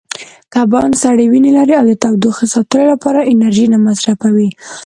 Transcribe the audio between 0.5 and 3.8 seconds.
کبان سړې وینې لري او د تودوخې ساتلو لپاره انرژي نه